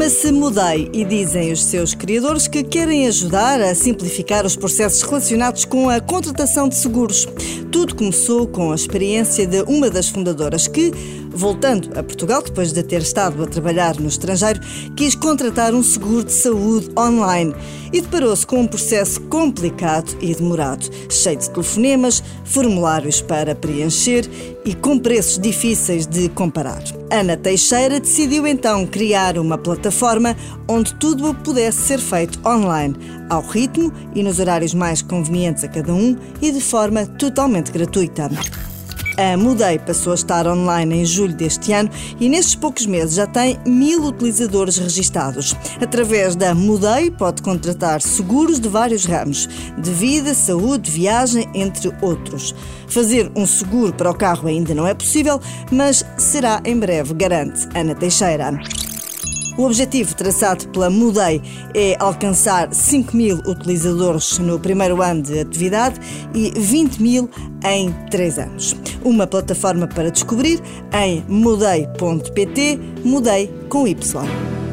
Chama-se 0.00 0.32
Mudei 0.32 0.88
e 0.94 1.04
dizem 1.04 1.52
os 1.52 1.62
seus 1.62 1.92
criadores 1.92 2.48
que 2.48 2.62
querem 2.62 3.06
ajudar 3.06 3.60
a 3.60 3.74
simplificar 3.74 4.46
os 4.46 4.56
processos 4.56 5.02
relacionados 5.02 5.66
com 5.66 5.90
a 5.90 6.00
contratação 6.00 6.70
de 6.70 6.76
seguros. 6.76 7.28
Tudo 7.70 7.94
começou 7.94 8.46
com 8.46 8.72
a 8.72 8.74
experiência 8.74 9.46
de 9.46 9.60
uma 9.64 9.90
das 9.90 10.08
fundadoras 10.08 10.66
que, 10.66 10.90
voltando 11.28 11.90
a 11.98 12.02
Portugal 12.02 12.42
depois 12.42 12.72
de 12.72 12.82
ter 12.82 13.02
estado 13.02 13.42
a 13.42 13.46
trabalhar 13.46 14.00
no 14.00 14.08
estrangeiro, 14.08 14.60
quis 14.96 15.14
contratar 15.14 15.74
um 15.74 15.82
seguro 15.82 16.24
de 16.24 16.32
saúde 16.32 16.88
online 16.98 17.54
e 17.92 18.00
deparou-se 18.00 18.46
com 18.46 18.60
um 18.60 18.66
processo 18.66 19.20
complicado 19.22 20.16
e 20.22 20.34
demorado, 20.34 20.88
cheio 21.10 21.36
de 21.36 21.50
telefonemas, 21.50 22.22
formulários 22.44 23.20
para 23.20 23.54
preencher 23.54 24.26
e 24.64 24.74
com 24.74 24.98
preços 24.98 25.38
difíceis 25.38 26.06
de 26.06 26.30
comparar. 26.30 26.82
Ana 27.10 27.36
Teixeira 27.36 28.00
decidiu 28.00 28.46
então 28.46 28.86
criar 28.86 29.36
uma 29.36 29.58
plataforma 29.58 29.89
onde 30.68 30.94
tudo 30.94 31.34
pudesse 31.34 31.78
ser 31.82 31.98
feito 31.98 32.38
online, 32.46 32.94
ao 33.28 33.42
ritmo 33.42 33.92
e 34.14 34.22
nos 34.22 34.38
horários 34.38 34.74
mais 34.74 35.02
convenientes 35.02 35.64
a 35.64 35.68
cada 35.68 35.92
um 35.92 36.16
e 36.40 36.50
de 36.50 36.60
forma 36.60 37.06
totalmente 37.06 37.70
gratuita. 37.70 38.30
A 39.20 39.36
Mudei 39.36 39.78
passou 39.78 40.12
a 40.12 40.14
estar 40.14 40.46
online 40.46 41.02
em 41.02 41.04
julho 41.04 41.34
deste 41.34 41.74
ano 41.74 41.90
e 42.18 42.26
nestes 42.26 42.54
poucos 42.54 42.86
meses 42.86 43.16
já 43.16 43.26
tem 43.26 43.58
mil 43.66 44.02
utilizadores 44.04 44.78
registados. 44.78 45.54
Através 45.78 46.34
da 46.34 46.54
Mudei 46.54 47.10
pode 47.10 47.42
contratar 47.42 48.00
seguros 48.00 48.58
de 48.58 48.68
vários 48.68 49.04
ramos, 49.04 49.46
de 49.76 49.90
vida, 49.90 50.32
saúde, 50.32 50.90
viagem, 50.90 51.46
entre 51.54 51.92
outros. 52.00 52.54
Fazer 52.88 53.30
um 53.36 53.46
seguro 53.46 53.92
para 53.92 54.10
o 54.10 54.14
carro 54.14 54.48
ainda 54.48 54.74
não 54.74 54.86
é 54.86 54.94
possível, 54.94 55.38
mas 55.70 56.02
será 56.16 56.62
em 56.64 56.78
breve, 56.78 57.12
garante 57.12 57.68
Ana 57.74 57.94
Teixeira. 57.94 58.58
O 59.56 59.64
objetivo 59.64 60.14
traçado 60.14 60.68
pela 60.68 60.88
Mudei 60.88 61.42
é 61.74 61.96
alcançar 61.98 62.72
5 62.72 63.16
mil 63.16 63.36
utilizadores 63.46 64.38
no 64.38 64.58
primeiro 64.58 65.02
ano 65.02 65.22
de 65.22 65.40
atividade 65.40 66.00
e 66.34 66.50
20 66.58 67.02
mil 67.02 67.30
em 67.64 67.92
3 68.10 68.38
anos. 68.38 68.76
Uma 69.04 69.26
plataforma 69.26 69.86
para 69.86 70.10
descobrir 70.10 70.60
em 70.92 71.24
mudei.pt, 71.28 72.78
mudei 73.04 73.48
com 73.68 73.86
Y. 73.86 74.69